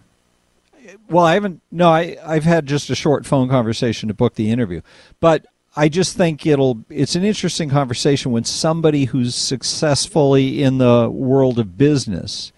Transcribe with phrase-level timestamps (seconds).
[1.09, 1.63] well, I haven't.
[1.71, 4.83] No, I I've had just a short phone conversation to book the interview,
[5.21, 6.85] but I just think it'll.
[6.91, 12.53] It's an interesting conversation when somebody who's successfully in the world of business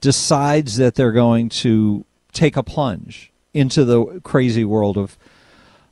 [0.00, 5.16] decides that they're going to take a plunge into the crazy world of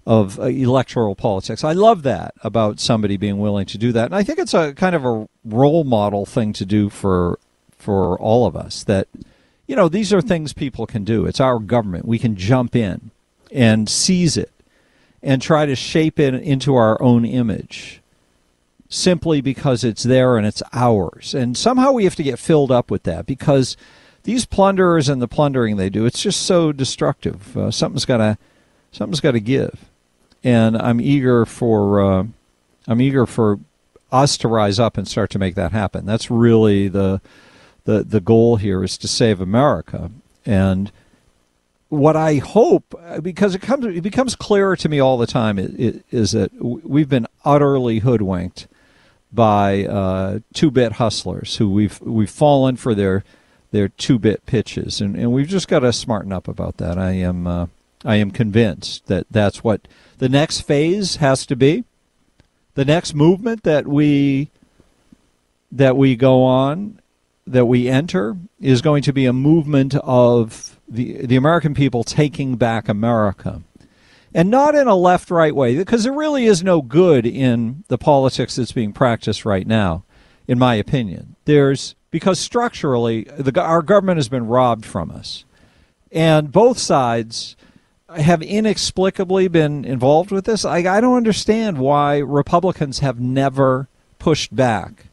[0.07, 1.65] of uh, electoral politics.
[1.65, 4.75] I love that about somebody being willing to do that, and I think it's a
[4.75, 7.39] kind of a role model thing to do for
[7.77, 9.09] for all of us that
[9.66, 11.27] you know, these are things people can do.
[11.27, 12.06] It's our government.
[12.06, 13.10] We can jump in
[13.50, 14.53] and seize it
[15.22, 18.00] and try to shape it into our own image
[18.88, 21.34] simply because it's there and it's ours.
[21.34, 23.76] And somehow we have to get filled up with that because
[24.22, 27.56] these plunderers and the plundering they do, it's just so destructive.
[27.56, 28.38] Uh, something's got to
[28.93, 29.87] something's got to give.
[30.44, 32.25] And I'm eager for uh,
[32.87, 33.59] I'm eager for
[34.12, 36.06] us to rise up and start to make that happen.
[36.06, 37.21] That's really the
[37.87, 40.11] the the goal here is to save America.
[40.45, 40.93] And
[41.89, 46.33] what I hope, because it comes it becomes clearer to me all the time, is
[46.33, 48.69] that we've been utterly hoodwinked
[49.33, 53.25] by uh, two-bit hustlers who we've we've fallen for their
[53.71, 56.99] their two-bit pitches, and, and we've just got to smarten up about that.
[56.99, 57.67] I am uh,
[58.05, 61.85] I am convinced that that's what the next phase has to be.
[62.75, 64.51] The next movement that we
[65.73, 67.01] that we go on
[67.47, 72.57] that we enter is going to be a movement of the the American people taking
[72.57, 73.62] back America.
[74.34, 77.97] And not in a left right way, because there really is no good in the
[77.97, 80.05] politics that's being practiced right now,
[80.47, 81.37] in my opinion.
[81.47, 85.45] There's because structurally the, our government has been robbed from us.
[86.12, 87.56] And both sides
[88.09, 90.65] have inexplicably been involved with this.
[90.65, 95.06] I, I don't understand why Republicans have never pushed back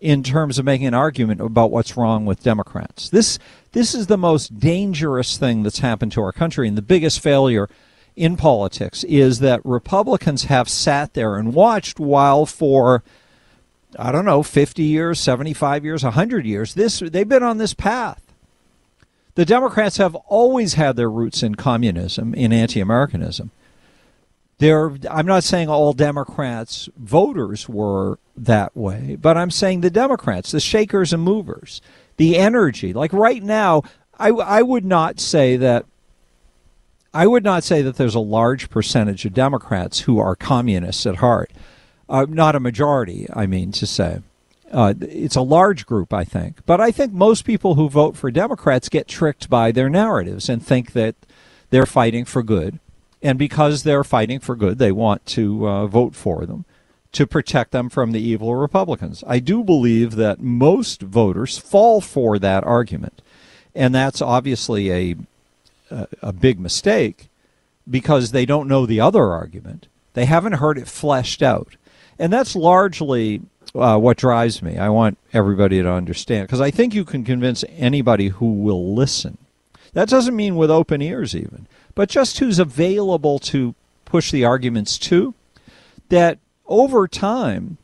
[0.00, 3.10] in terms of making an argument about what's wrong with Democrats.
[3.10, 3.38] This
[3.72, 7.68] this is the most dangerous thing that's happened to our country, and the biggest failure
[8.16, 13.02] in politics is that Republicans have sat there and watched while for
[13.98, 18.22] I don't know, 50 years, 75 years, 100 years, this they've been on this path.
[19.34, 23.52] The Democrats have always had their roots in communism, in anti-Americanism.
[24.58, 30.50] There, I'm not saying all Democrats voters were that way, but I'm saying the Democrats,
[30.50, 31.80] the shakers and movers,
[32.16, 32.92] the energy.
[32.92, 33.82] Like right now,
[34.18, 35.86] I, I would not say that.
[37.14, 41.16] I would not say that there's a large percentage of Democrats who are communists at
[41.16, 41.50] heart.
[42.08, 44.20] Uh, not a majority, I mean to say.
[44.70, 46.64] Uh, it's a large group, I think.
[46.66, 50.64] But I think most people who vote for Democrats get tricked by their narratives and
[50.64, 51.14] think that
[51.70, 52.78] they're fighting for good
[53.22, 56.64] and because they're fighting for good, they want to uh, vote for them
[57.12, 59.24] to protect them from the evil Republicans.
[59.26, 63.22] I do believe that most voters fall for that argument,
[63.74, 65.16] and that's obviously a
[65.90, 67.28] a, a big mistake
[67.88, 69.86] because they don't know the other argument.
[70.14, 71.76] They haven't heard it fleshed out,
[72.18, 73.40] and that's largely
[73.74, 74.76] uh, what drives me.
[74.76, 79.38] I want everybody to understand because I think you can convince anybody who will listen.
[79.94, 81.66] That doesn't mean with open ears, even
[81.98, 83.74] but just who's available to
[84.04, 85.34] push the arguments to
[86.10, 87.76] that over time,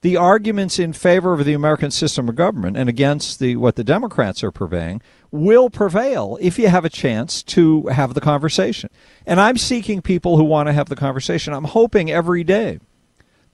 [0.00, 3.84] the arguments in favor of the American system of government and against the what the
[3.84, 8.90] Democrats are purveying will prevail if you have a chance to have the conversation.
[9.24, 11.54] And I'm seeking people who want to have the conversation.
[11.54, 12.80] I'm hoping every day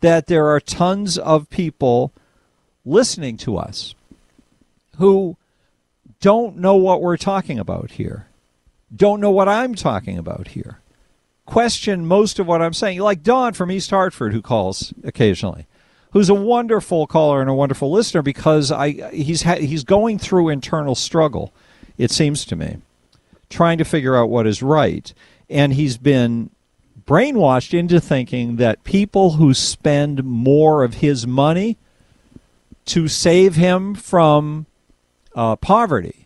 [0.00, 2.10] that there are tons of people
[2.86, 3.94] listening to us
[4.96, 5.36] who
[6.22, 8.29] don't know what we're talking about here,
[8.94, 10.80] don't know what I'm talking about here,
[11.46, 15.66] question most of what I'm saying, like Don from East Hartford, who calls occasionally.
[16.12, 20.48] Who's a wonderful caller and a wonderful listener because I he's ha- he's going through
[20.48, 21.52] internal struggle,
[21.98, 22.78] it seems to me,
[23.48, 25.14] trying to figure out what is right,
[25.48, 26.50] and he's been
[27.06, 31.76] brainwashed into thinking that people who spend more of his money
[32.86, 34.66] to save him from
[35.34, 36.19] uh, poverty,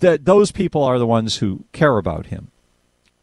[0.00, 2.48] that those people are the ones who care about him.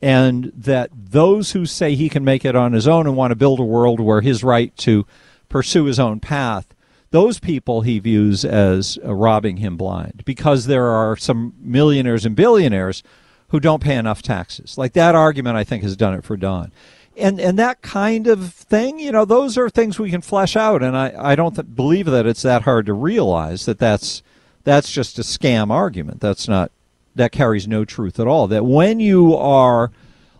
[0.01, 3.35] And that those who say he can make it on his own and want to
[3.35, 5.05] build a world where his right to
[5.49, 6.73] pursue his own path,
[7.11, 12.35] those people he views as uh, robbing him blind because there are some millionaires and
[12.35, 13.03] billionaires
[13.49, 14.77] who don't pay enough taxes.
[14.77, 16.71] Like that argument, I think, has done it for Don.
[17.17, 20.81] And, and that kind of thing, you know, those are things we can flesh out.
[20.81, 24.23] And I, I don't th- believe that it's that hard to realize that that's
[24.69, 26.21] that's just a scam argument.
[26.21, 26.71] That's not
[27.15, 28.47] that carries no truth at all.
[28.47, 29.91] That when you are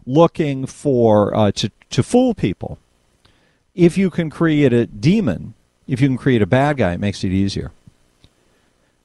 [0.06, 2.78] looking for uh, to to fool people,
[3.74, 5.56] if you can create a demon,
[5.88, 7.72] if you can create a bad guy, it makes it easier.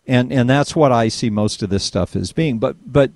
[0.06, 2.58] And and that's what I see most of this stuff as being.
[2.58, 3.10] But but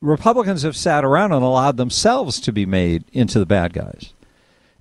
[0.00, 4.12] Republicans have sat around and allowed themselves to be made into the bad guys.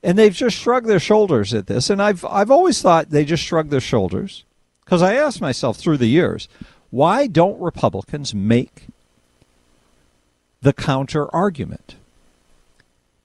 [0.04, 1.90] And they've just shrugged their shoulders at this.
[1.90, 4.44] And I've I've always thought they just shrug their shoulders
[4.84, 6.48] because I asked myself through the years,
[6.90, 8.88] why don't Republicans make
[10.62, 11.96] the counter argument?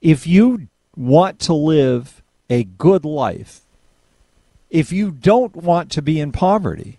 [0.00, 3.60] If you want to live a good life,
[4.70, 6.98] if you don't want to be in poverty,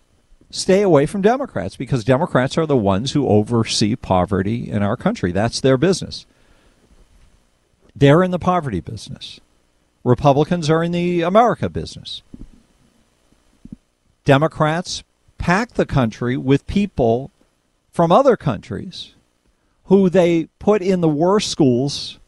[0.51, 5.31] stay away from Democrats because Democrats are the ones who oversee poverty in our country.
[5.31, 6.25] That's their business.
[7.95, 9.39] They're in the poverty business.
[10.03, 12.21] Republicans are in the America business.
[14.29, 15.03] Democrats
[15.39, 17.31] pack the country with people
[17.91, 19.15] from other countries
[19.85, 22.19] who they put in the worst schools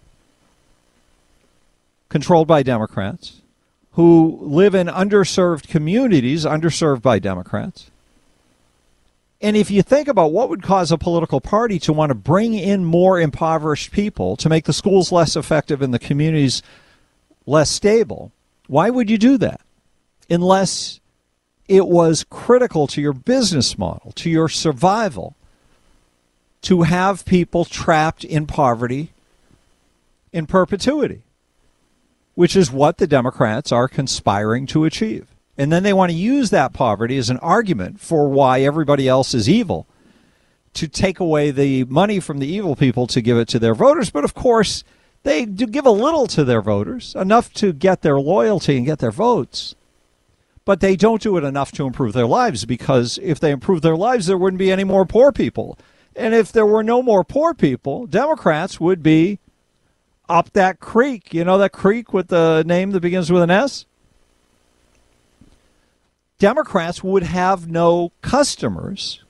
[2.09, 3.41] controlled by Democrats,
[3.91, 7.91] who live in underserved communities underserved by Democrats.
[9.39, 12.55] And if you think about what would cause a political party to want to bring
[12.55, 16.63] in more impoverished people to make the schools less effective and the communities
[17.45, 18.31] less stable,
[18.65, 19.61] why would you do that?
[20.31, 21.00] Unless
[21.71, 25.37] it was critical to your business model, to your survival,
[26.63, 29.11] to have people trapped in poverty
[30.33, 31.21] in perpetuity,
[32.35, 35.27] which is what the Democrats are conspiring to achieve.
[35.57, 39.33] And then they want to use that poverty as an argument for why everybody else
[39.33, 39.87] is evil
[40.73, 44.09] to take away the money from the evil people to give it to their voters.
[44.09, 44.83] But of course,
[45.23, 48.99] they do give a little to their voters, enough to get their loyalty and get
[48.99, 49.75] their votes
[50.65, 53.95] but they don't do it enough to improve their lives because if they improve their
[53.95, 55.77] lives, there wouldn't be any more poor people.
[56.15, 59.39] And if there were no more poor people, Democrats would be
[60.29, 61.33] up that creek.
[61.33, 63.85] You know that creek with the name that begins with an S?
[66.37, 69.23] Democrats would have no customers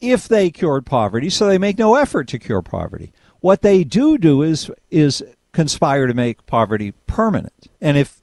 [0.00, 3.12] if they cured poverty, so they make no effort to cure poverty.
[3.40, 5.22] What they do do is is
[5.52, 7.66] conspire to make poverty permanent.
[7.80, 8.19] And if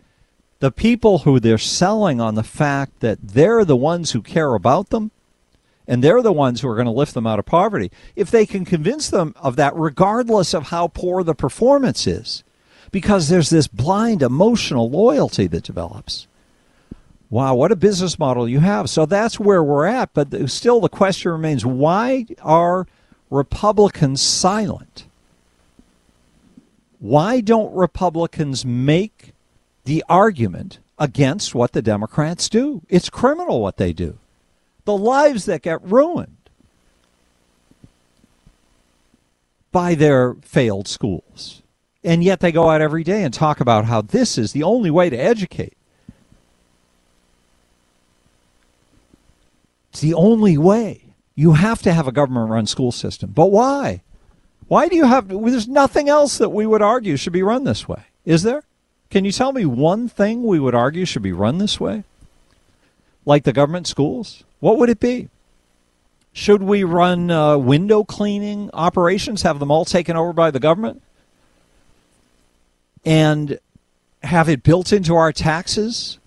[0.60, 4.90] the people who they're selling on the fact that they're the ones who care about
[4.90, 5.12] them
[5.88, 7.92] and they're the ones who are going to lift them out of poverty.
[8.16, 12.44] If they can convince them of that, regardless of how poor the performance is,
[12.92, 16.28] because there's this blind emotional loyalty that develops.
[17.30, 18.90] Wow, what a business model you have.
[18.90, 20.14] So that's where we're at.
[20.14, 22.88] But still, the question remains why are
[23.30, 25.06] Republicans silent?
[27.00, 29.34] Why don't Republicans make
[29.88, 32.82] the argument against what the Democrats do.
[32.90, 34.20] It's criminal what they do.
[34.84, 36.36] The lives that get ruined
[39.72, 41.62] by their failed schools.
[42.04, 44.92] And yet they go out every day and talk about how this is the only
[44.92, 45.78] way to educate.
[49.92, 51.14] It's the only way.
[51.34, 53.32] You have to have a government run school system.
[53.32, 54.04] But why?
[54.68, 57.88] Why do you have there's nothing else that we would argue should be run this
[57.88, 58.04] way.
[58.26, 58.64] Is there?
[59.10, 62.04] Can you tell me one thing we would argue should be run this way?
[63.26, 64.44] Like the government schools?
[64.60, 65.30] What would it be?
[66.34, 71.02] Should we run uh, window cleaning operations, have them all taken over by the government?
[73.08, 73.58] and
[74.22, 76.20] have it built into our taxes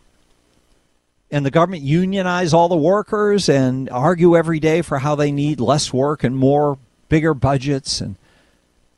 [1.30, 5.60] and the government unionize all the workers and argue every day for how they need
[5.60, 6.78] less work and more
[7.10, 8.16] bigger budgets and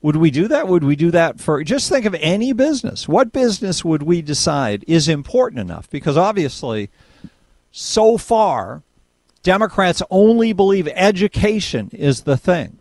[0.02, 0.68] would we do that?
[0.68, 3.08] Would we do that for just think of any business.
[3.08, 5.88] What business would we decide is important enough?
[5.88, 6.90] Because obviously
[7.70, 8.82] so far
[9.42, 12.78] democrats only believe education is the thing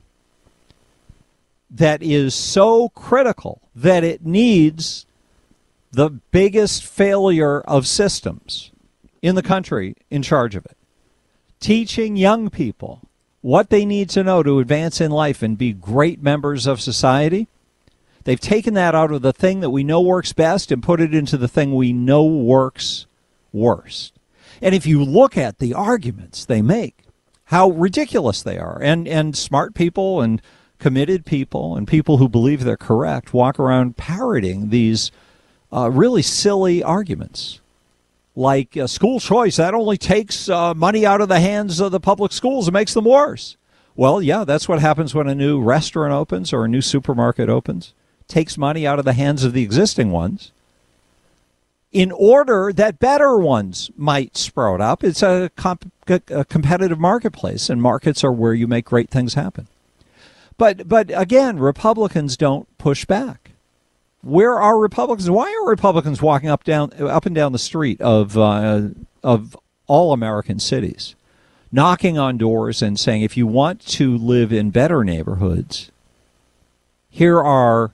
[1.70, 5.06] that is so critical that it needs
[5.92, 8.72] the biggest failure of systems
[9.22, 10.78] in the country in charge of it.
[11.60, 13.02] Teaching young people
[13.42, 17.48] what they need to know to advance in life and be great members of society.
[18.24, 21.14] They've taken that out of the thing that we know works best and put it
[21.14, 23.08] into the thing we know works
[23.52, 24.14] worst.
[24.62, 27.04] And if you look at the arguments they make,
[27.46, 30.42] how ridiculous they are, and, and smart people and
[30.78, 35.12] committed people and people who believe they're correct walk around parroting these
[35.72, 37.60] uh, really silly arguments
[38.36, 42.00] like uh, school choice that only takes uh, money out of the hands of the
[42.00, 42.68] public schools.
[42.68, 43.58] And makes them worse.
[43.96, 47.94] Well yeah that's what happens when a new restaurant opens or a new supermarket opens.
[48.28, 50.52] Takes money out of the hands of the existing ones.
[51.92, 57.82] In order that better ones might sprout up it's a, comp- a competitive marketplace and
[57.82, 59.68] markets are where you make great things happen.
[60.58, 63.51] But but again republicans don't push back
[64.22, 65.30] where are Republicans?
[65.30, 68.90] Why are Republicans walking up down up and down the street of uh,
[69.24, 71.16] of all American cities,
[71.72, 75.92] knocking on doors and saying, if you want to live in better neighborhoods,
[77.10, 77.92] here are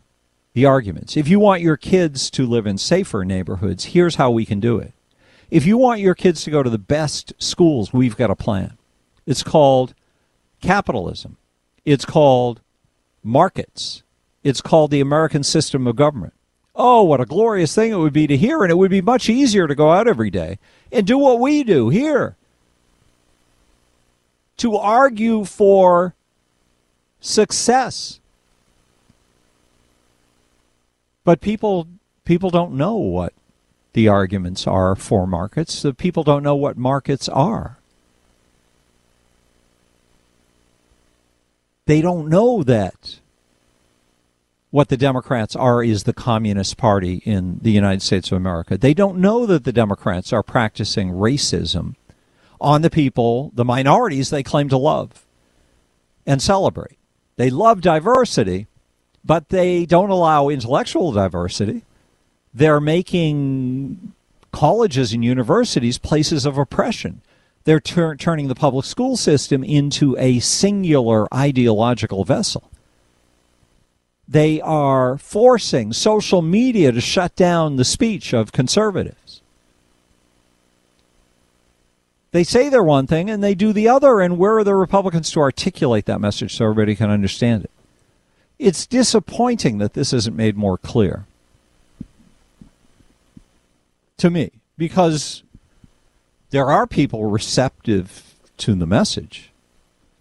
[0.54, 1.18] the arguments.
[1.18, 4.78] If you want your kids to live in safer neighborhoods, here's how we can do
[4.78, 4.94] it.
[5.50, 8.78] If you want your kids to go to the best schools, we've got a plan.
[9.26, 9.94] It's called
[10.62, 11.38] capitalism.
[11.86, 12.62] It's called
[13.24, 14.04] markets.
[14.48, 16.34] It's called the American system of government.
[16.74, 19.28] Oh, what a glorious thing it would be to hear, and it would be much
[19.28, 20.58] easier to go out every day
[20.90, 22.38] and do what we do here.
[24.56, 26.16] To argue for
[27.20, 28.22] success.
[31.26, 31.90] But people
[32.24, 33.34] people don't know what
[33.92, 35.82] the arguments are for markets.
[35.82, 37.80] The people don't know what markets are.
[41.86, 43.20] They don't know that
[44.78, 48.78] what the Democrats are is the Communist Party in the United States of America.
[48.78, 51.96] They don't know that the Democrats are practicing racism
[52.62, 55.26] on the people, the minorities they claim to love
[56.28, 57.00] and celebrate.
[57.38, 58.68] They love diversity,
[59.26, 61.84] but they don't allow intellectual diversity.
[62.54, 64.14] They're making
[64.52, 67.24] colleges and universities places of oppression.
[67.64, 72.70] They're tur- turning the public school system into a singular ideological vessel
[74.28, 79.42] they are forcing social media to shut down the speech of conservatives.
[82.32, 85.32] They say they're one thing and they do the other, and where are the Republicans
[85.32, 87.72] to articulate that message so everybody can understand it?
[88.60, 91.26] It's disappointing that this isn't made more clear
[94.18, 95.44] to me because
[96.50, 99.52] there are people receptive to the message.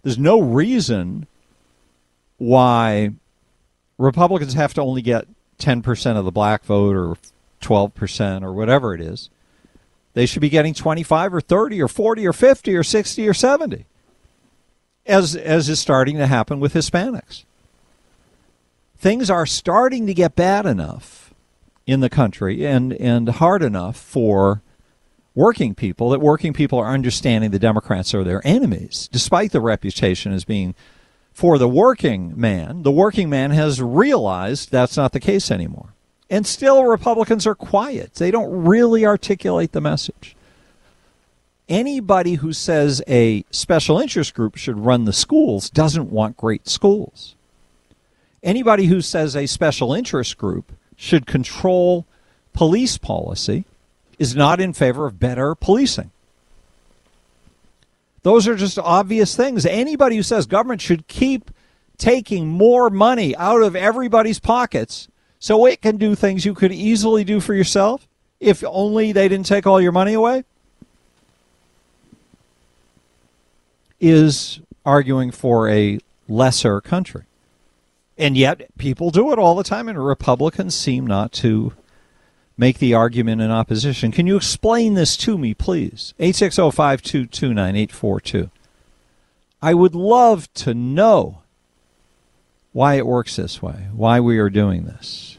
[0.03, 1.27] There's no reason
[2.37, 3.13] why
[3.97, 5.27] Republicans have to only get
[5.59, 7.17] 10% of the black vote or
[7.61, 9.29] 12% or whatever it is.
[10.13, 13.85] They should be getting 25 or 30 or 40 or 50 or 60 or 70,
[15.05, 17.43] as, as is starting to happen with Hispanics.
[18.97, 21.33] Things are starting to get bad enough
[21.85, 24.61] in the country and, and hard enough for
[25.35, 30.33] working people that working people are understanding the Democrats are their enemies, despite the reputation
[30.33, 30.73] as being
[31.37, 35.89] for the working man, the working man has realized that's not the case anymore.
[36.31, 38.15] And still, Republicans are quiet.
[38.15, 40.35] They don't really articulate the message.
[41.69, 47.35] Anybody who says a special interest group should run the schools doesn't want great schools.
[48.41, 52.07] Anybody who says a special interest group should control
[52.53, 53.63] police policy
[54.17, 56.09] is not in favor of better policing.
[58.27, 59.65] Those are just obvious things.
[59.65, 61.49] Anybody who says government should keep
[61.97, 65.07] taking more money out of everybody's pockets
[65.39, 68.05] so it can do things you could easily do for yourself
[68.41, 70.43] if only they didn't take all your money away
[74.01, 77.23] is arguing for a lesser country.
[78.17, 81.71] And yet people do it all the time and Republicans seem not to
[82.57, 84.11] make the argument in opposition.
[84.11, 86.13] Can you explain this to me, please?
[86.19, 86.71] 860
[89.61, 91.39] I would love to know
[92.73, 95.37] why it works this way, why we are doing this.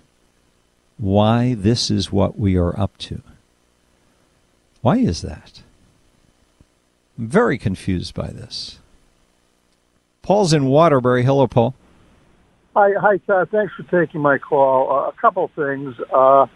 [0.99, 3.23] why this is what we are up to.
[4.83, 5.63] Why is that?
[7.17, 8.79] I'm very confused by this.
[10.23, 11.25] Paul's in Waterbury.
[11.25, 11.75] Hello, Paul.
[12.75, 13.49] Hi, hi, Todd.
[13.51, 14.91] Thanks for taking my call.
[14.91, 15.95] Uh, a couple things.
[16.13, 16.47] Uh,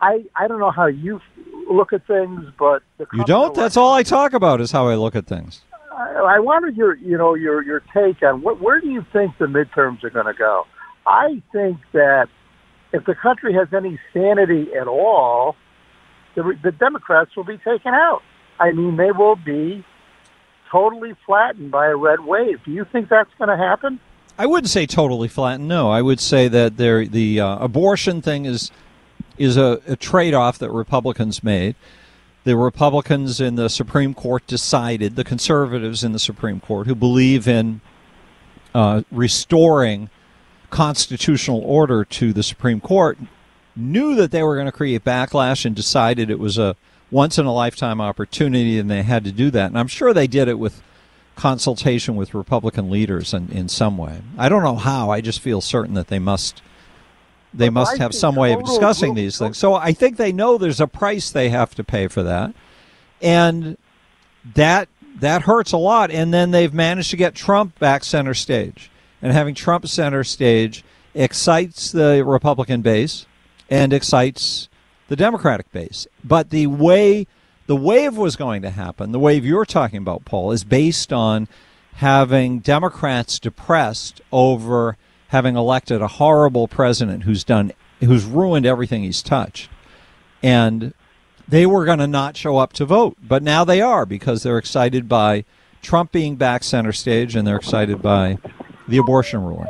[0.00, 1.20] I I don't know how you
[1.70, 2.82] look at things, but
[3.12, 3.54] you don't.
[3.54, 5.62] That's all I talk about is how I look at things.
[5.92, 9.38] I, I wanted your you know your your take on what, where do you think
[9.38, 10.66] the midterms are going to go?
[11.06, 12.28] I think that
[12.92, 15.56] if the country has any sanity at all,
[16.34, 18.22] the, the Democrats will be taken out.
[18.58, 19.84] I mean, they will be
[20.70, 22.60] totally flattened by a red wave.
[22.64, 24.00] Do you think that's going to happen?
[24.38, 25.68] I wouldn't say totally flattened.
[25.68, 28.72] No, I would say that there the uh, abortion thing is
[29.38, 31.76] is a, a trade off that Republicans made.
[32.44, 37.48] The Republicans in the Supreme Court decided, the conservatives in the Supreme Court, who believe
[37.48, 37.80] in
[38.74, 40.10] uh, restoring
[40.70, 43.18] constitutional order to the Supreme Court,
[43.76, 46.76] knew that they were going to create backlash and decided it was a
[47.10, 49.66] once in a lifetime opportunity and they had to do that.
[49.66, 50.82] And I'm sure they did it with
[51.36, 54.20] consultation with Republican leaders in, in some way.
[54.38, 55.10] I don't know how.
[55.10, 56.62] I just feel certain that they must
[57.54, 59.56] they But must I have some way of discussing these things.
[59.58, 62.54] So I think they know there's a price they have to pay for that.
[63.22, 63.78] And
[64.54, 64.88] that
[65.20, 68.90] that hurts a lot and then they've managed to get Trump back center stage.
[69.22, 70.84] And having Trump center stage
[71.14, 73.26] excites the Republican base
[73.70, 74.68] and excites
[75.08, 76.06] the Democratic base.
[76.22, 77.26] But the way
[77.66, 81.48] the wave was going to happen, the wave you're talking about, Paul, is based on
[81.94, 84.96] having Democrats depressed over
[85.34, 89.68] having elected a horrible president who's done who's ruined everything he's touched.
[90.44, 90.94] And
[91.48, 94.58] they were going to not show up to vote, but now they are because they're
[94.58, 95.44] excited by
[95.82, 98.38] Trump being back center stage and they're excited by
[98.86, 99.66] the abortion ruling.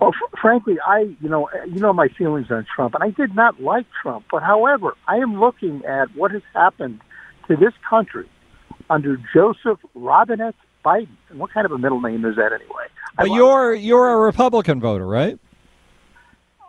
[0.00, 3.36] Well, fr- frankly, I you know you know my feelings on Trump, and I did
[3.36, 4.24] not like Trump.
[4.32, 7.02] But however, I am looking at what has happened
[7.46, 8.28] to this country
[8.90, 11.16] under Joseph Robinette Biden.
[11.30, 12.86] And what kind of a middle name is that anyway?
[13.18, 15.38] But you're you're a Republican voter, right?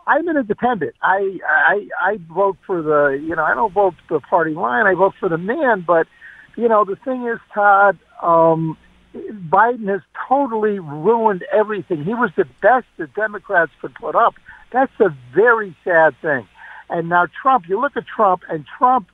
[0.06, 0.94] I'm an independent.
[1.00, 4.86] I I I vote for the you know I don't vote the party line.
[4.86, 5.84] I vote for the man.
[5.86, 6.08] But
[6.56, 8.76] you know the thing is, Todd, um,
[9.14, 12.02] Biden has totally ruined everything.
[12.02, 14.34] He was the best the Democrats could put up.
[14.72, 16.48] That's a very sad thing.
[16.88, 19.06] And now Trump, you look at Trump, and Trump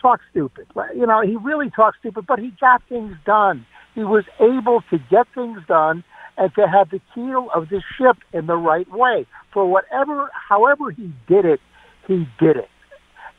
[0.00, 0.66] talks stupid.
[0.94, 3.66] You know, he really talks stupid, but he got things done.
[3.96, 6.04] He was able to get things done
[6.36, 9.26] and to have the keel of the ship in the right way.
[9.52, 11.60] For whatever, however he did it,
[12.08, 12.68] he did it.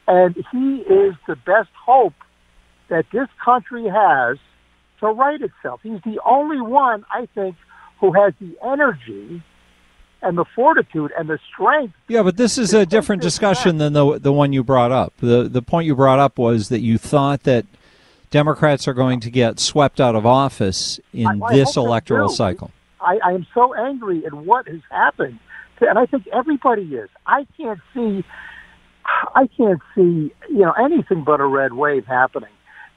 [0.08, 2.14] And he is the best hope
[2.90, 4.38] that this country has
[5.00, 5.82] to right itself.
[5.84, 7.56] He's the only one, I think,
[8.00, 9.42] who has the energy
[10.22, 11.94] and the fortitude and the strength.
[12.08, 15.14] Yeah, but this is a different discussion than the the one you brought up.
[15.20, 17.66] The the point you brought up was that you thought that
[18.32, 22.72] Democrats are going to get swept out of office in I- I this electoral cycle.
[23.06, 25.40] I, I am so angry at what has happened,
[25.82, 27.10] and I think everybody is.
[27.26, 28.24] I can't see,
[29.36, 32.50] I can't see, you know, anything but a red wave happening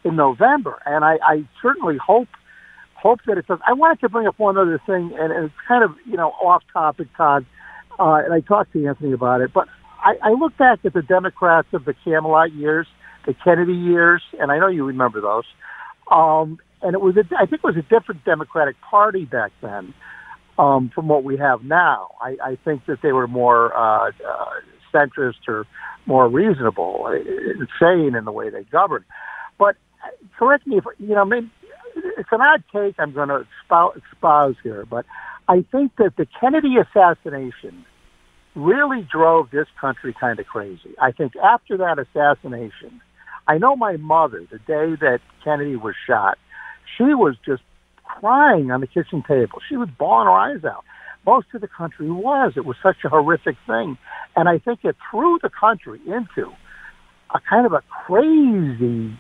[0.04, 2.28] in November, and I, I certainly hope
[2.94, 3.60] hope that it does.
[3.66, 6.62] I wanted to bring up one other thing, and, it's kind of you know off
[6.72, 7.46] topic, Todd,
[7.98, 9.68] uh, and I talked to Anthony about it, but
[10.00, 12.86] I, I look back at the Democrats of the Camelot years,
[13.26, 15.44] the Kennedy years, and I know you remember those.
[16.10, 19.94] Um, and it was, a, I think, it was a different Democratic Party back then
[20.58, 22.08] um, from what we have now.
[22.20, 24.50] I, I think that they were more uh, uh,
[24.92, 25.66] centrist or
[26.06, 29.04] more reasonable, uh, sane in the way they governed.
[29.58, 31.22] But uh, correct me if you know.
[31.22, 31.50] I mean,
[31.96, 35.04] it's an odd take I'm going to espouse, espouse here, but
[35.48, 37.84] I think that the Kennedy assassination
[38.54, 40.94] really drove this country kind of crazy.
[41.00, 43.00] I think after that assassination,
[43.46, 46.38] I know my mother, the day that Kennedy was shot,
[46.98, 47.62] she was just
[48.04, 49.60] crying on the kitchen table.
[49.68, 50.84] She was bawling her eyes out.
[51.24, 52.54] Most of the country was.
[52.56, 53.96] It was such a horrific thing.
[54.36, 56.50] And I think it threw the country into
[57.34, 59.16] a kind of a crazy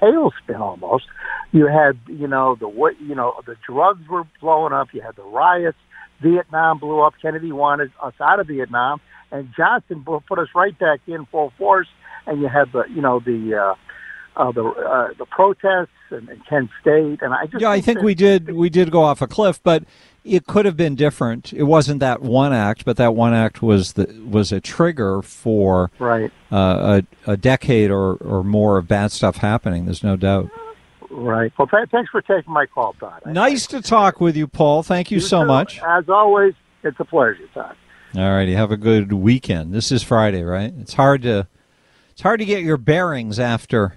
[0.00, 1.04] tailspin almost.
[1.52, 4.88] You had, you know, the what, you know, the drugs were blowing up.
[4.92, 5.78] You had the riots.
[6.22, 7.14] Vietnam blew up.
[7.20, 9.00] Kennedy wanted us out of Vietnam,
[9.30, 11.88] and Johnson put us right back in full force.
[12.26, 13.74] And you had the, you know, the uh,
[14.36, 17.20] uh, the uh, the protests and, and Kent State.
[17.22, 19.60] And I just Yeah, I think that- we did we did go off a cliff,
[19.62, 19.84] but
[20.24, 21.52] it could have been different.
[21.52, 25.90] It wasn't that one act, but that one act was the was a trigger for
[25.98, 29.86] right, uh, a, a decade or, or more of bad stuff happening.
[29.86, 30.50] There's no doubt.
[31.10, 31.50] right.
[31.58, 33.22] Well, th- thanks for taking my call, Todd.
[33.24, 34.82] I- Nice to talk with you, Paul.
[34.82, 35.46] Thank you, so too.
[35.46, 35.80] much.
[35.82, 37.76] As always, it's a pleasure, Todd.
[38.16, 38.54] All righty.
[38.54, 39.72] Have a good weekend.
[39.72, 40.72] This is Friday, right?
[40.80, 41.46] It's hard to
[42.10, 43.94] it's hard to get your bearings after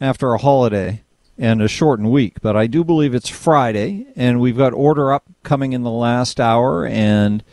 [0.00, 1.02] after a holiday
[1.36, 5.24] and a shortened week, but I do believe it's Friday, and we've got order up
[5.44, 7.44] coming in the last hour, and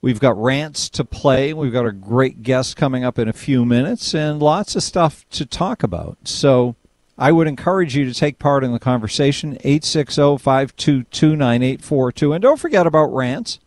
[0.00, 1.52] we've got rants to play.
[1.52, 5.24] We've got a great guest coming up in a few minutes, and lots of stuff
[5.30, 6.18] to talk about.
[6.24, 6.74] So
[7.16, 9.52] I would encourage you to take part in the conversation.
[9.60, 12.32] 860 522 9842.
[12.32, 13.60] And don't forget about rants.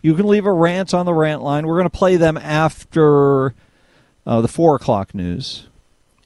[0.00, 1.66] You can leave a rant on the rant line.
[1.66, 3.54] We're going to play them after
[4.26, 5.68] uh, the 4 o'clock news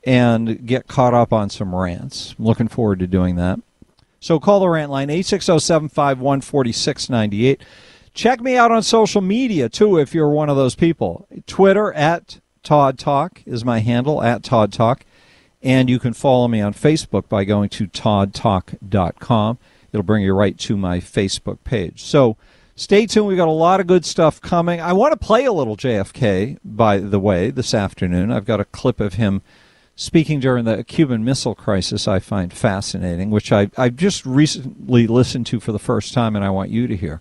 [0.05, 2.35] and get caught up on some rants.
[2.39, 3.61] I'm looking forward to doing that.
[4.21, 7.59] So call the rant line 860-751-4698.
[8.13, 11.27] Check me out on social media too if you're one of those people.
[11.47, 15.05] Twitter at Todd Talk is my handle at Todd Talk,
[15.63, 19.59] and you can follow me on Facebook by going to toddtalk.com.
[19.93, 22.03] It'll bring you right to my Facebook page.
[22.03, 22.37] So
[22.77, 23.27] stay tuned.
[23.27, 24.81] We've got a lot of good stuff coming.
[24.81, 28.31] I want to play a little JFK, by the way, this afternoon.
[28.31, 29.43] I've got a clip of him
[30.01, 35.45] speaking during the Cuban Missile Crisis I find fascinating, which I, I just recently listened
[35.49, 37.21] to for the first time, and I want you to hear.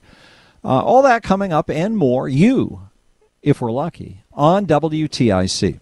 [0.63, 2.87] Uh, all that coming up and more, you,
[3.41, 5.81] if we're lucky, on WTIC.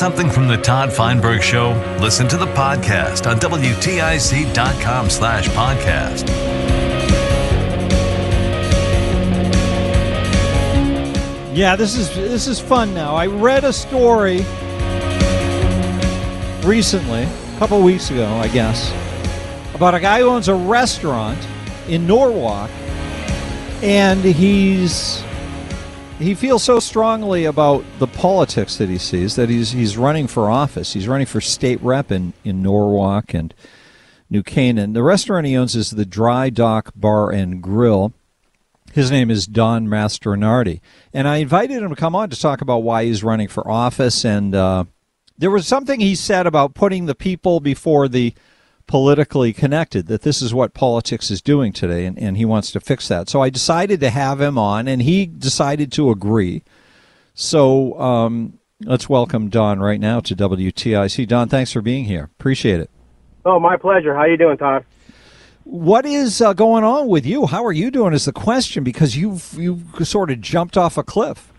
[0.00, 1.72] Something from the Todd Feinberg Show?
[2.00, 6.26] Listen to the podcast on WTIC.com slash podcast.
[11.54, 13.14] Yeah, this is this is fun now.
[13.14, 14.38] I read a story
[16.66, 18.90] recently, a couple weeks ago, I guess,
[19.74, 21.46] about a guy who owns a restaurant
[21.88, 22.70] in Norwalk,
[23.82, 25.19] and he's
[26.20, 30.50] he feels so strongly about the politics that he sees that he's he's running for
[30.50, 30.92] office.
[30.92, 33.54] He's running for state rep in, in Norwalk and
[34.28, 34.92] New Canaan.
[34.92, 38.12] The restaurant he owns is the Dry Dock Bar and Grill.
[38.92, 40.80] His name is Don Mastronardi,
[41.14, 44.24] and I invited him to come on to talk about why he's running for office.
[44.24, 44.84] And uh,
[45.38, 48.34] there was something he said about putting the people before the
[48.90, 52.80] politically connected, that this is what politics is doing today, and, and he wants to
[52.80, 53.28] fix that.
[53.28, 56.64] So I decided to have him on, and he decided to agree.
[57.32, 61.28] So um, let's welcome Don right now to WTIC.
[61.28, 62.30] Don, thanks for being here.
[62.40, 62.90] Appreciate it.
[63.44, 64.12] Oh, my pleasure.
[64.12, 64.84] How you doing, Todd?
[65.62, 67.46] What is uh, going on with you?
[67.46, 68.12] How are you doing?
[68.12, 71.52] Is the question because you've you sort of jumped off a cliff.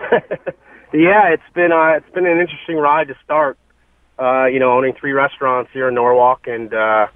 [0.00, 3.59] yeah, it's been uh, it's been an interesting ride to start
[4.20, 7.06] uh, you know, owning three restaurants here in Norwalk and uh,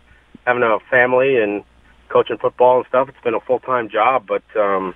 [0.47, 1.63] having a family and
[2.09, 3.09] coaching football and stuff.
[3.09, 4.95] It's been a full time job, but um,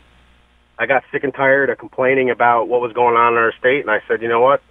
[0.79, 3.81] I got sick and tired of complaining about what was going on in our state,
[3.81, 4.63] and I said, you know what?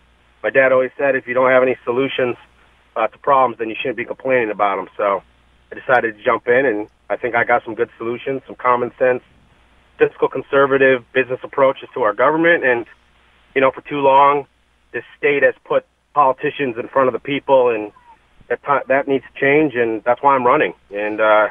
[0.41, 2.37] My dad always said, if you don't have any solutions
[2.95, 4.87] uh, to problems, then you shouldn't be complaining about them.
[4.97, 5.21] So
[5.71, 8.91] I decided to jump in, and I think I got some good solutions, some common
[8.97, 9.21] sense,
[9.99, 12.85] fiscal conservative business approaches to our government, and
[13.53, 14.47] you know, for too long,
[14.93, 15.85] this state has put
[16.17, 17.91] politicians in front of the people, and
[18.49, 20.73] that that needs to change, and that's why I'm running.
[20.89, 21.49] And uh,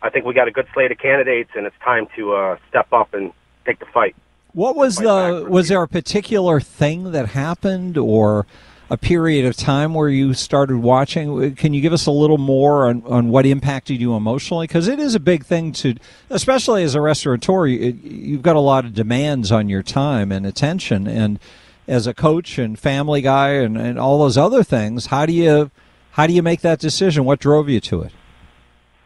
[0.00, 2.92] I think we got a good slate of candidates, and it's time to uh, step
[2.92, 3.32] up and
[3.66, 4.14] take the fight.
[4.52, 8.46] What was the was there a particular thing that happened, or
[8.88, 11.56] a period of time where you started watching?
[11.56, 14.68] Can you give us a little more on, on what impacted you emotionally?
[14.68, 15.96] Because it is a big thing to,
[16.30, 20.46] especially as a restaurateur, you, you've got a lot of demands on your time and
[20.46, 21.40] attention, and
[21.88, 25.70] as a coach and family guy and, and all those other things, how do you
[26.12, 27.24] how do you make that decision?
[27.24, 28.12] What drove you to it?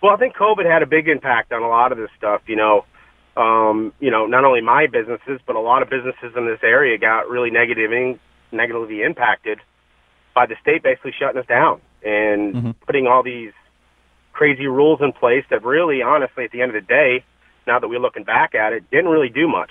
[0.02, 2.42] Well, I think COVID had a big impact on a lot of this stuff.
[2.46, 2.84] You know,
[3.36, 6.98] um, you know, not only my businesses, but a lot of businesses in this area
[6.98, 8.18] got really negatively
[8.50, 9.58] negatively impacted
[10.34, 12.70] by the state basically shutting us down and mm-hmm.
[12.84, 13.52] putting all these
[14.32, 17.24] crazy rules in place that really, honestly, at the end of the day,
[17.66, 19.70] now that we're looking back at it, didn't really do much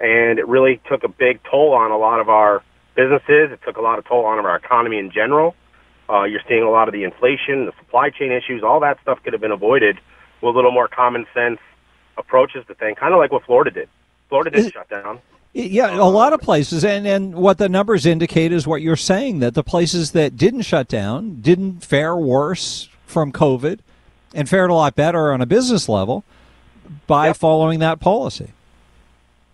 [0.00, 2.62] and it really took a big toll on a lot of our
[2.94, 3.52] businesses.
[3.52, 5.54] It took a lot of toll on our economy in general.
[6.08, 9.22] Uh, you're seeing a lot of the inflation, the supply chain issues, all that stuff
[9.22, 9.96] could have been avoided
[10.40, 11.58] with a little more common sense
[12.16, 13.88] approaches to things, kind of like what Florida did.
[14.28, 15.20] Florida did shut down.
[15.52, 19.40] Yeah, a lot of places, and and what the numbers indicate is what you're saying
[19.40, 23.80] that the places that didn't shut down didn't fare worse from COVID,
[24.32, 26.24] and fared a lot better on a business level
[27.08, 27.36] by yep.
[27.36, 28.52] following that policy.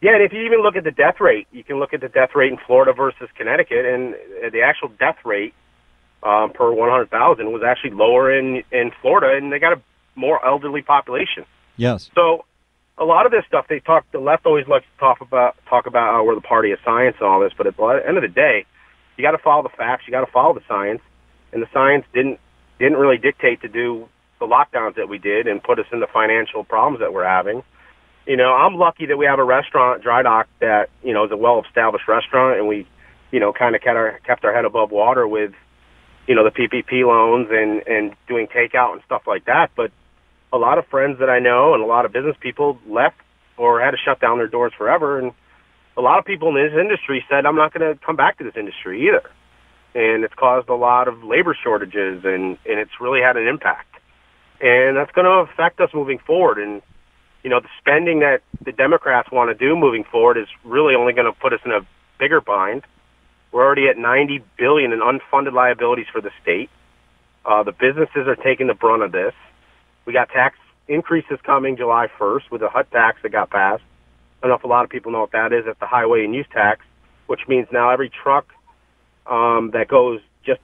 [0.01, 2.09] Yeah, and if you even look at the death rate, you can look at the
[2.09, 4.15] death rate in Florida versus Connecticut, and
[4.53, 5.55] the actual death rate
[6.23, 9.81] um, per 100,000 was actually lower in in Florida, and they got a
[10.15, 11.45] more elderly population.
[11.77, 12.11] Yes.
[12.15, 12.45] So
[12.99, 15.87] a lot of this stuff they talk the left always likes to talk about talk
[15.87, 18.23] about how we're the party of science and all this, but at the end of
[18.23, 18.67] the day,
[19.17, 21.01] you got to follow the facts, you got to follow the science,
[21.53, 22.41] and the science didn't
[22.79, 26.07] didn't really dictate to do the lockdowns that we did and put us in the
[26.07, 27.63] financial problems that we're having.
[28.27, 31.31] You know, I'm lucky that we have a restaurant, Dry Dock, that you know is
[31.31, 32.87] a well-established restaurant, and we,
[33.31, 35.53] you know, kind of kept our kept our head above water with,
[36.27, 39.71] you know, the PPP loans and and doing takeout and stuff like that.
[39.77, 39.93] But
[40.53, 43.17] a lot of friends that I know and a lot of business people left
[43.57, 45.19] or had to shut down their doors forever.
[45.19, 45.33] And
[45.97, 48.45] a lot of people in this industry said, I'm not going to come back to
[48.45, 49.31] this industry either.
[49.95, 53.95] And it's caused a lot of labor shortages and, and it's really had an impact.
[54.61, 56.59] And that's going to affect us moving forward.
[56.59, 56.83] And,
[57.47, 61.13] you know, the spending that the Democrats want to do moving forward is really only
[61.13, 61.87] going to put us in a
[62.19, 62.83] bigger bind.
[63.53, 66.71] We're already at 90 billion in unfunded liabilities for the state.
[67.45, 69.33] Uh, the businesses are taking the brunt of this.
[70.07, 73.85] We got tax increases coming July 1st with the HUT tax that got passed.
[74.43, 75.67] I don't know if a lot of people know what that is.
[75.69, 76.85] It's the highway and use tax,
[77.29, 78.49] which means now every truck
[79.25, 80.61] um, that goes just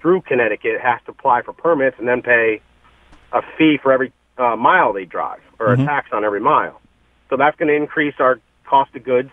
[0.00, 2.60] through Connecticut has to apply for permits and then pay
[3.32, 5.82] a fee for every uh, mile they drive or mm-hmm.
[5.82, 6.80] a tax on every mile.
[7.30, 9.30] So that's going to increase our cost of goods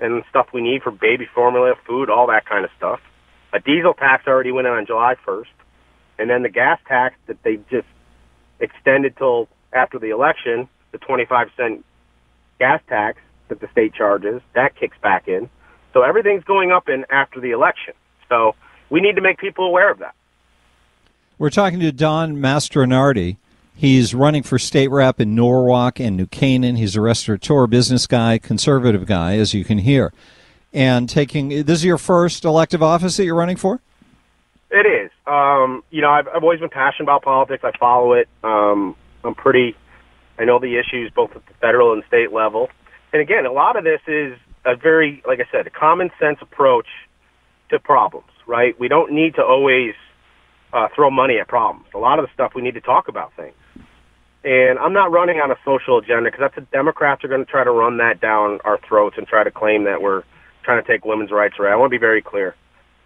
[0.00, 3.00] and stuff we need for baby formula, food, all that kind of stuff.
[3.52, 5.46] A diesel tax already went in on July 1st.
[6.18, 7.86] And then the gas tax that they just
[8.60, 11.84] extended till after the election, the 25 cent
[12.58, 15.48] gas tax that the state charges, that kicks back in.
[15.92, 17.94] So everything's going up in after the election.
[18.28, 18.54] So
[18.90, 20.14] we need to make people aware of that.
[21.38, 23.36] We're talking to Don Mastronardi.
[23.74, 26.76] He's running for state rep in Norwalk and New Canaan.
[26.76, 30.12] He's a restaurateur, business guy, conservative guy, as you can hear.
[30.72, 33.80] And taking this is your first elective office that you're running for?
[34.70, 35.10] It is.
[35.26, 37.62] Um, you know, I've, I've always been passionate about politics.
[37.64, 38.28] I follow it.
[38.42, 39.76] Um, I'm pretty.
[40.38, 42.70] I know the issues both at the federal and state level.
[43.12, 46.38] And again, a lot of this is a very, like I said, a common sense
[46.40, 46.86] approach
[47.70, 48.28] to problems.
[48.46, 48.78] Right?
[48.80, 49.94] We don't need to always
[50.72, 51.86] uh, throw money at problems.
[51.94, 53.54] A lot of the stuff we need to talk about things.
[54.44, 57.50] And I'm not running on a social agenda because that's the Democrats are going to
[57.50, 60.24] try to run that down our throats and try to claim that we're
[60.64, 61.68] trying to take women's rights away.
[61.68, 62.56] I want to be very clear.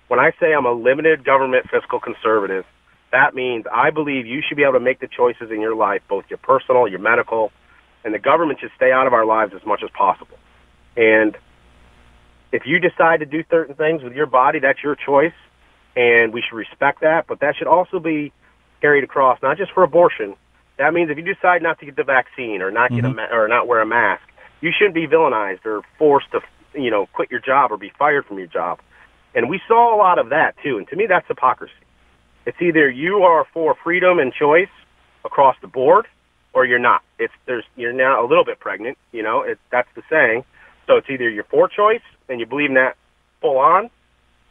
[0.08, 2.64] When I say I'm a limited government fiscal conservative,
[3.12, 6.02] that means I believe you should be able to make the choices in your life,
[6.08, 7.52] both your personal, your medical,
[8.04, 10.38] and the government should stay out of our lives as much as possible.
[10.96, 11.36] And
[12.52, 15.34] if you decide to do certain things with your body, that's your choice,
[15.96, 17.26] and we should respect that.
[17.26, 18.32] But that should also be
[18.80, 20.36] carried across, not just for abortion.
[20.78, 23.18] That means if you decide not to get the vaccine or not get mm-hmm.
[23.18, 24.22] a ma- or not wear a mask,
[24.60, 26.40] you shouldn't be villainized or forced to,
[26.74, 28.80] you know, quit your job or be fired from your job.
[29.34, 30.78] And we saw a lot of that too.
[30.78, 31.72] And to me, that's hypocrisy.
[32.46, 34.68] It's either you are for freedom and choice
[35.24, 36.06] across the board,
[36.52, 37.02] or you're not.
[37.18, 38.96] It's there's you're now a little bit pregnant.
[39.12, 40.44] You know, it, that's the saying.
[40.86, 42.96] So it's either you're for choice and you believe in that
[43.40, 43.90] full on,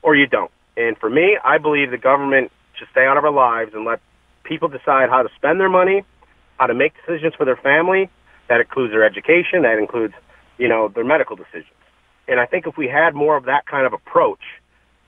[0.02, 0.52] or you don't.
[0.78, 4.02] And for me, I believe the government should stay out of our lives and let
[4.44, 6.04] people decide how to spend their money,
[6.58, 8.10] how to make decisions for their family.
[8.48, 9.64] That includes their education.
[9.64, 10.14] That includes,
[10.58, 11.72] you know, their medical decisions.
[12.28, 14.42] And I think if we had more of that kind of approach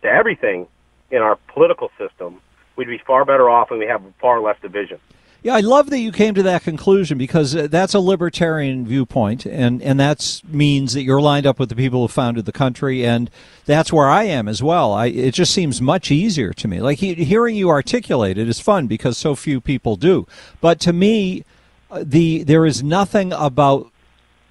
[0.02, 0.68] to everything
[1.10, 2.42] in our political system,
[2.76, 5.00] we'd be far better off and we have far less division.
[5.44, 9.46] Yeah, I love that you came to that conclusion because uh, that's a libertarian viewpoint,
[9.46, 13.06] and and that means that you're lined up with the people who founded the country,
[13.06, 13.30] and
[13.66, 14.94] that's where I am as well.
[14.94, 16.82] I, it just seems much easier to me.
[16.82, 20.26] Like he, hearing you articulate it is fun because so few people do.
[20.60, 21.46] But to me,
[21.92, 23.92] uh, the there is nothing about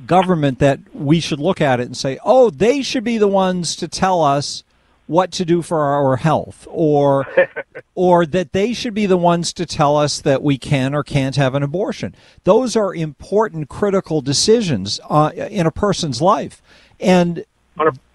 [0.07, 3.75] government that we should look at it and say, oh, they should be the ones
[3.77, 4.63] to tell us
[5.07, 7.27] what to do for our health or
[7.95, 11.37] or that they should be the ones to tell us that we can or can't
[11.37, 12.15] have an abortion.
[12.45, 16.63] Those are important critical decisions uh, in a person's life.
[17.01, 17.45] And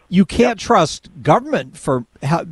[0.09, 2.05] you can't trust government for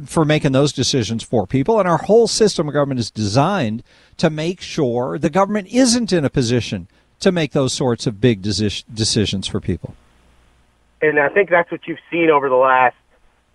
[0.06, 1.80] for making those decisions for people.
[1.80, 3.84] And our whole system of government is designed
[4.18, 6.88] to make sure the government isn't in a position
[7.20, 9.94] to make those sorts of big decisions for people.
[11.02, 12.96] And i think that's what you've seen over the last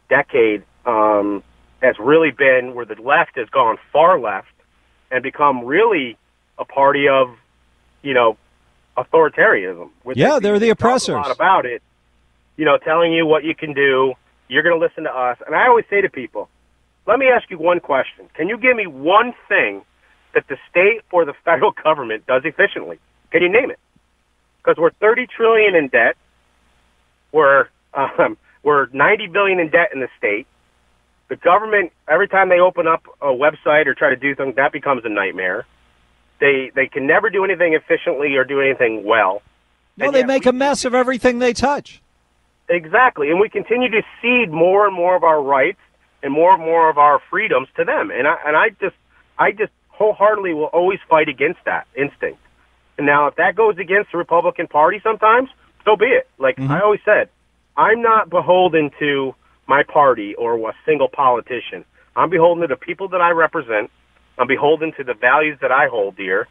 [0.08, 1.42] decade um,
[1.82, 4.48] has really been where the left has gone far left
[5.10, 6.16] and become really
[6.58, 7.36] a party of,
[8.02, 8.36] you know,
[8.96, 9.90] authoritarianism.
[10.14, 11.14] Yeah, they're the oppressors.
[11.14, 11.82] A lot about it,
[12.56, 14.14] you know, telling you what you can do.
[14.48, 15.38] You're going to listen to us.
[15.46, 16.48] And I always say to people,
[17.06, 18.28] let me ask you one question.
[18.34, 19.82] Can you give me one thing
[20.34, 22.98] that the state or the federal government does efficiently?
[23.30, 23.78] Can you name it?
[24.58, 26.16] Because we're 30 trillion in debt.
[27.32, 30.46] We're um, we're 90 billion in debt in the state.
[31.34, 34.70] The government, every time they open up a website or try to do something, that
[34.70, 35.66] becomes a nightmare.
[36.38, 39.42] They they can never do anything efficiently or do anything well.
[39.96, 42.00] No, they make a mess of everything they touch.
[42.68, 45.80] Exactly, and we continue to cede more and more of our rights
[46.22, 48.12] and more and more of our freedoms to them.
[48.12, 48.96] And I and I just
[49.36, 52.38] I just wholeheartedly will always fight against that instinct.
[52.96, 55.48] And now, if that goes against the Republican Party, sometimes
[55.84, 56.28] so be it.
[56.38, 56.70] Like mm-hmm.
[56.70, 57.28] I always said,
[57.76, 59.34] I'm not beholden to
[59.66, 61.84] my party or a single politician.
[62.16, 63.90] I'm beholden to the people that I represent.
[64.38, 66.48] I'm beholden to the values that I hold dear.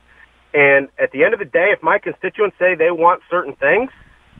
[0.53, 3.91] And at the end of the day, if my constituents say they want certain things,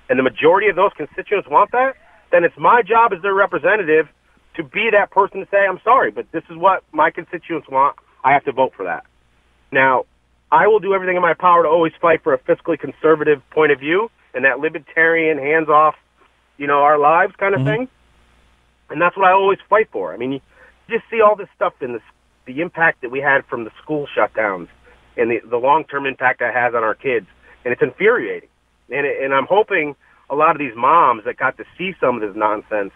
[0.09, 1.95] and the majority of those constituents want that,
[2.31, 4.07] then it's my job as their representative
[4.55, 7.95] to be that person to say, I'm sorry, but this is what my constituents want.
[8.23, 9.05] I have to vote for that.
[9.71, 10.05] Now,
[10.51, 13.71] I will do everything in my power to always fight for a fiscally conservative point
[13.71, 15.95] of view and that libertarian, hands off,
[16.57, 17.69] you know, our lives kind of mm-hmm.
[17.69, 17.87] thing.
[18.93, 20.13] And that's what I always fight for.
[20.13, 20.39] I mean, you
[20.87, 21.99] just see all this stuff in the
[22.45, 24.67] the impact that we had from the school shutdowns
[25.17, 27.25] and the, the long term impact that has on our kids,
[27.65, 28.49] and it's infuriating.
[28.91, 29.95] And it, and I'm hoping
[30.29, 32.91] a lot of these moms that got to see some of this nonsense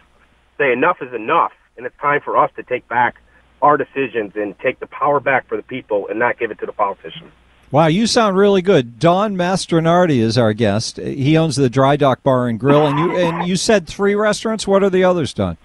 [0.59, 3.15] say enough is enough, and it's time for us to take back
[3.63, 6.67] our decisions and take the power back for the people and not give it to
[6.67, 7.31] the politicians.
[7.71, 8.99] Wow, you sound really good.
[8.99, 10.97] Don Mastronardi is our guest.
[10.97, 14.67] He owns the Dry Dock Bar and Grill, and you and you said three restaurants.
[14.67, 15.57] What are the others, Don?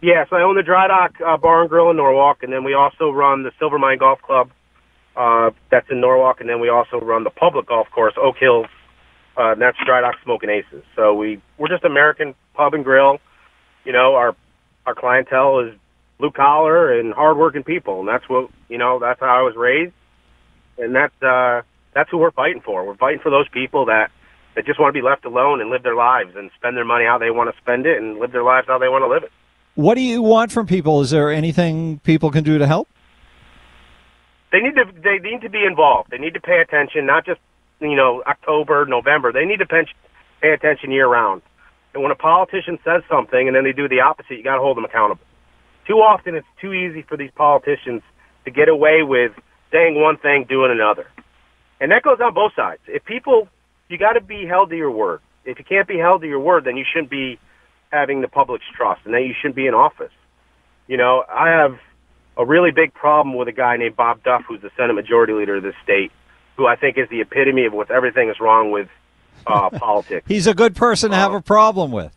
[0.00, 2.74] Yes, I own the Dry Dock uh, Bar and Grill in Norwalk, and then we
[2.74, 4.50] also run the Silvermine Golf Club.
[5.16, 8.66] Uh, that's in Norwalk, and then we also run the public golf course, Oak Hills.
[9.36, 10.84] Uh, and that's Dry Dock Smoking Aces.
[10.94, 13.18] So we we're just American pub and grill.
[13.84, 14.36] You know, our
[14.86, 15.74] our clientele is
[16.18, 19.00] blue collar and hardworking people, and that's what you know.
[19.00, 19.92] That's how I was raised
[20.78, 21.62] and that's uh,
[21.94, 22.86] that's who we're fighting for.
[22.86, 24.10] We're fighting for those people that
[24.54, 27.04] that just want to be left alone and live their lives and spend their money
[27.04, 29.24] how they want to spend it and live their lives how they want to live
[29.24, 29.32] it.
[29.78, 31.02] What do you want from people?
[31.02, 32.88] Is there anything people can do to help?
[34.50, 36.10] They need to they need to be involved.
[36.10, 37.38] They need to pay attention, not just
[37.78, 39.30] you know October, November.
[39.32, 41.42] They need to pay attention year round.
[41.94, 44.60] And when a politician says something and then they do the opposite, you got to
[44.60, 45.22] hold them accountable.
[45.86, 48.02] Too often, it's too easy for these politicians
[48.46, 49.30] to get away with
[49.70, 51.06] saying one thing, doing another.
[51.80, 52.80] And that goes on both sides.
[52.88, 53.46] If people,
[53.88, 55.20] you got to be held to your word.
[55.44, 57.38] If you can't be held to your word, then you shouldn't be
[57.90, 60.12] having the public's trust, and that you shouldn't be in office.
[60.86, 61.78] You know, I have
[62.36, 65.56] a really big problem with a guy named Bob Duff, who's the Senate Majority Leader
[65.56, 66.12] of this state,
[66.56, 68.88] who I think is the epitome of what everything is wrong with
[69.46, 70.26] uh, politics.
[70.28, 72.12] he's a good person to have a problem with.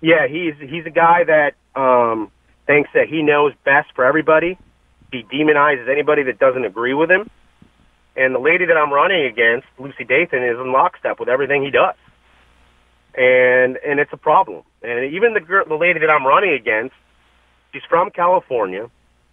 [0.00, 2.30] Yeah, he's he's a guy that um,
[2.66, 4.58] thinks that he knows best for everybody,
[5.12, 7.30] he demonizes anybody that doesn't agree with him.
[8.16, 11.70] And the lady that I'm running against, Lucy Dathan, is in lockstep with everything he
[11.70, 11.94] does.
[13.14, 14.62] And and it's a problem.
[14.82, 16.94] And even the girl, the lady that I'm running against,
[17.72, 18.90] she's from California.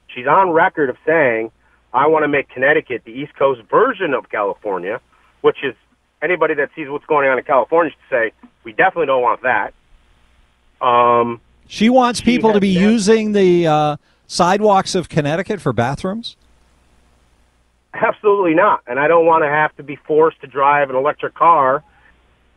[0.07, 1.51] She's on record of saying,
[1.93, 4.99] "I want to make Connecticut the East Coast version of California,"
[5.41, 5.75] which is
[6.21, 8.31] anybody that sees what's going on in California should say,
[8.63, 9.73] "We definitely don't want that."
[10.81, 16.38] Um, she wants people she to be using the uh, sidewalks of Connecticut for bathrooms?
[17.93, 18.81] Absolutely not.
[18.88, 21.83] And I don't want to have to be forced to drive an electric car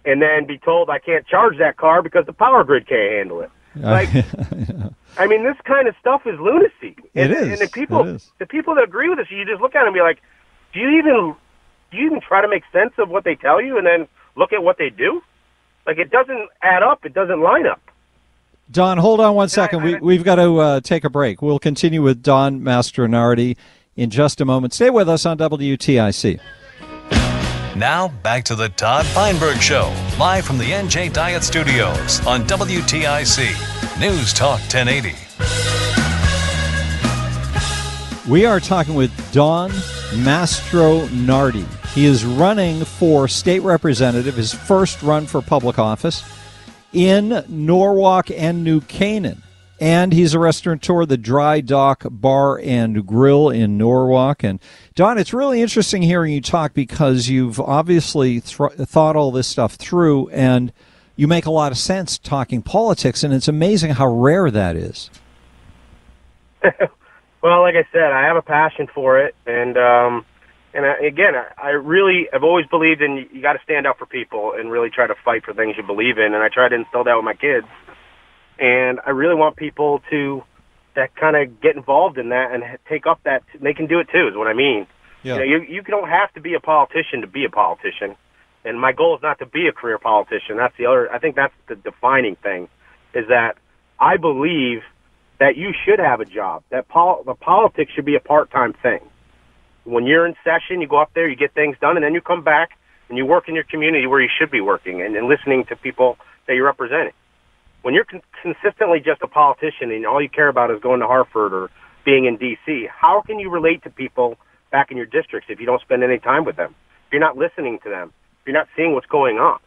[0.04, 3.40] and then be told I can't charge that car because the power grid can't handle
[3.40, 3.50] it.
[3.74, 4.08] Like,
[5.18, 6.96] I mean, this kind of stuff is lunacy.
[7.14, 7.48] And, it is.
[7.48, 9.94] And the people, the people that agree with this, you just look at them and
[9.94, 10.20] be like,
[10.72, 11.34] do you even,
[11.90, 14.52] do you even try to make sense of what they tell you and then look
[14.52, 15.22] at what they do?
[15.86, 17.04] Like, it doesn't add up.
[17.04, 17.80] It doesn't line up.
[18.70, 19.82] Don, hold on one second.
[19.82, 21.42] we, we've got to uh, take a break.
[21.42, 23.56] We'll continue with Don Mastronardi
[23.96, 24.72] in just a moment.
[24.72, 26.40] Stay with us on WTIC.
[27.76, 33.98] Now, back to the Todd Feinberg Show, live from the NJ Diet Studios on WTIC
[33.98, 35.14] News Talk 1080.
[38.30, 39.70] We are talking with Don
[40.20, 41.66] Mastronardi.
[41.94, 46.22] He is running for state representative, his first run for public office
[46.92, 49.42] in Norwalk and New Canaan.
[49.82, 54.44] And he's a restaurateur, the Dry Dock Bar and Grill in Norwalk.
[54.44, 54.60] And
[54.94, 59.74] Don, it's really interesting hearing you talk because you've obviously th- thought all this stuff
[59.74, 60.72] through and
[61.16, 63.24] you make a lot of sense talking politics.
[63.24, 65.10] And it's amazing how rare that is.
[66.62, 69.34] well, like I said, I have a passion for it.
[69.46, 70.24] And, um,
[70.74, 73.98] And I, again, I, I really have always believed in you got to stand up
[73.98, 76.34] for people and really try to fight for things you believe in.
[76.34, 77.66] And I try to instill that with my kids.
[78.62, 80.44] And I really want people to
[80.94, 83.42] that kind of get involved in that and take up that.
[83.60, 84.28] They can do it too.
[84.28, 84.86] Is what I mean.
[85.24, 85.34] Yeah.
[85.34, 88.14] You, know, you you don't have to be a politician to be a politician.
[88.64, 90.56] And my goal is not to be a career politician.
[90.56, 91.12] That's the other.
[91.12, 92.68] I think that's the defining thing,
[93.12, 93.56] is that
[93.98, 94.82] I believe
[95.40, 96.62] that you should have a job.
[96.70, 99.00] That pol- the politics should be a part-time thing.
[99.82, 102.20] When you're in session, you go up there, you get things done, and then you
[102.20, 105.26] come back and you work in your community where you should be working and, and
[105.26, 107.12] listening to people that you're representing.
[107.82, 111.06] When you're con- consistently just a politician and all you care about is going to
[111.06, 111.70] Hartford or
[112.04, 114.36] being in D.C., how can you relate to people
[114.70, 116.74] back in your districts if you don't spend any time with them?
[117.06, 119.58] If you're not listening to them, if you're not seeing what's going on.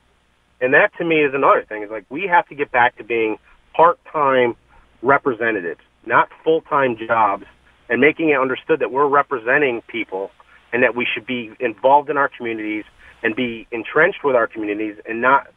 [0.62, 1.84] And that to me is another thing.
[1.84, 3.38] Is like we have to get back to being
[3.76, 4.56] part-time
[5.02, 7.44] representatives, not full-time jobs,
[7.90, 10.32] and making it understood that we're representing people
[10.72, 12.86] and that we should be involved in our communities
[13.22, 15.48] and be entrenched with our communities and not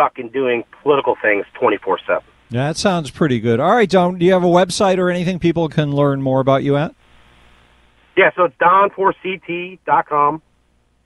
[0.00, 2.22] stuck in doing political things 24/7.
[2.48, 3.60] Yeah, that sounds pretty good.
[3.60, 6.62] All right, Don, do you have a website or anything people can learn more about
[6.64, 6.94] you at?
[8.16, 10.42] Yeah, so it's don4ct.com.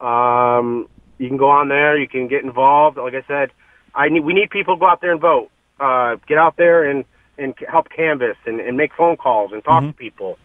[0.01, 0.89] Um,
[1.19, 1.99] you can go on there.
[1.99, 2.97] You can get involved.
[2.97, 3.51] Like I said,
[3.95, 5.51] I need we need people to go out there and vote.
[5.79, 7.05] Uh, get out there and
[7.37, 9.89] and help canvass and, and make phone calls and talk Mhm.
[9.89, 10.39] to people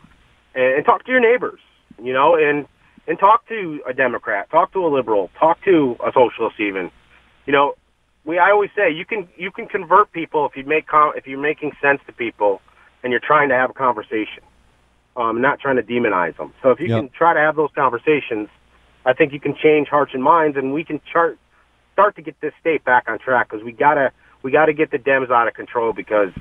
[0.56, 1.60] and, and talk to your neighbors.
[2.02, 2.68] You know, and
[3.08, 6.92] and talk to a Democrat, talk to a liberal, talk to a socialist even.
[7.46, 7.76] You know,
[8.30, 11.26] we I always say you can you can convert people if you make com- if
[11.26, 12.62] you're making sense to people
[13.02, 14.44] and you're trying to have a conversation,
[15.18, 16.54] um, not trying to demonize them.
[16.62, 17.00] So if you Yep.
[17.00, 18.48] can try to have those conversations,
[19.04, 21.40] I think you can change hearts and minds, and we can chart
[21.94, 24.12] start to get this state back on track because we gotta
[24.44, 26.32] we gotta get the Dems out of control because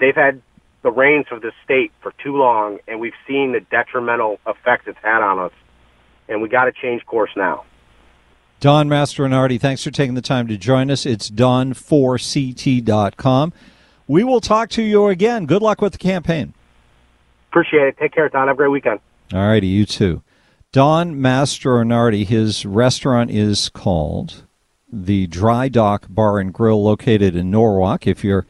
[0.00, 0.42] they've had
[0.82, 4.98] the reins of this state for too long, and we've seen the detrimental effects it's
[5.00, 5.52] had on us,
[6.28, 7.64] and we got to change course now.
[8.60, 11.04] Don Mastronardi, thanks for taking the time to join us.
[11.04, 13.52] It's don4ct.com.
[14.06, 15.44] We will talk to you again.
[15.46, 16.54] Good luck with the campaign.
[17.50, 17.98] Appreciate it.
[17.98, 18.48] Take care, Don.
[18.48, 19.00] Have a great weekend.
[19.32, 20.22] All righty, you too.
[20.72, 24.44] Don Mastronardi, his restaurant is called
[24.92, 28.06] the Dry Dock Bar and Grill located in Norwalk.
[28.06, 28.46] If you're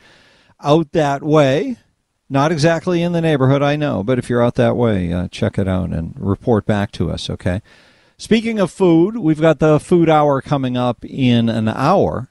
[0.61, 1.77] out that way,
[2.31, 5.59] not exactly in the neighborhood, I know, but if you're out that way, uh, check
[5.59, 7.61] it out and report back to us, okay?
[8.17, 12.31] Speaking of food, we've got the food hour coming up in an hour.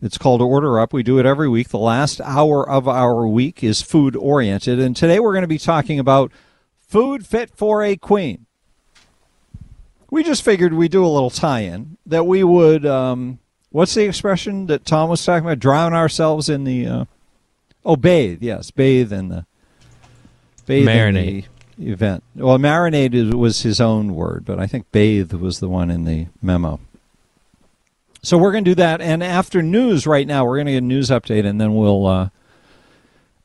[0.00, 0.92] It's called Order Up.
[0.92, 1.70] We do it every week.
[1.70, 4.78] The last hour of our week is food oriented.
[4.78, 6.30] And today we're going to be talking about
[6.78, 8.46] food fit for a queen.
[10.10, 14.04] We just figured we'd do a little tie in that we would, um, what's the
[14.04, 15.58] expression that Tom was talking about?
[15.58, 17.04] Drown ourselves in the, uh,
[17.84, 18.42] oh, bathe.
[18.42, 19.46] Yes, bathe in the,
[20.66, 21.08] bathe Marinate.
[21.08, 21.44] in the
[21.80, 22.22] event.
[22.34, 26.26] Well, marinated was his own word, but I think bathe was the one in the
[26.42, 26.80] memo.
[28.22, 30.78] So we're going to do that, and after news right now, we're going to get
[30.78, 32.06] a news update, and then we'll.
[32.06, 32.28] Uh,